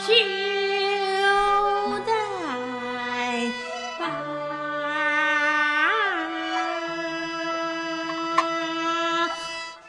[0.00, 0.14] 休
[2.06, 2.12] 待
[3.98, 4.02] 把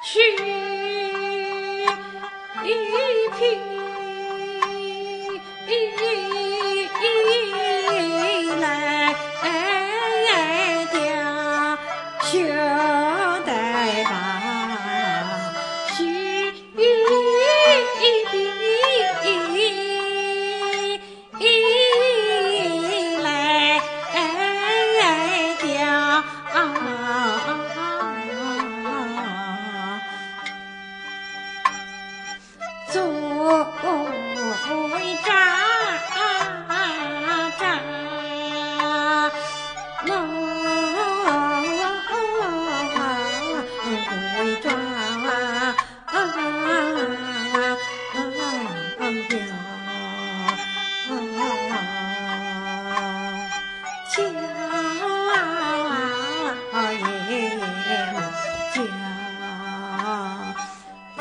[0.04, 0.20] 书
[2.66, 2.68] 一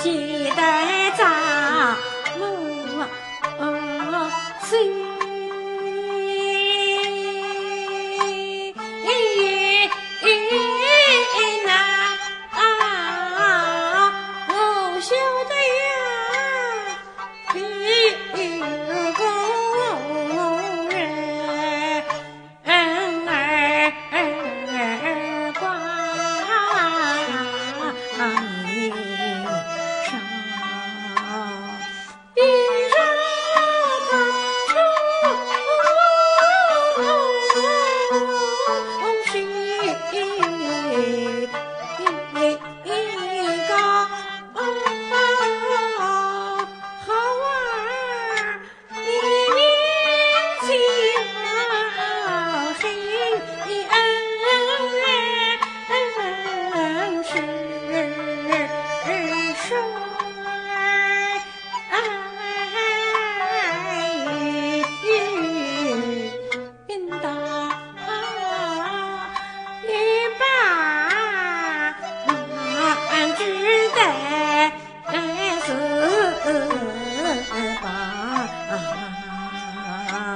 [0.03, 1.00] 记得
[4.71, 5.09] sinh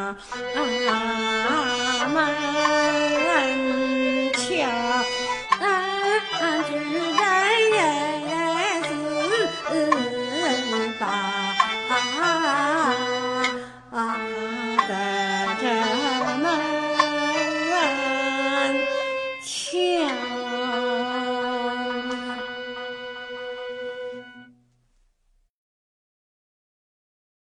[0.05, 0.15] uh,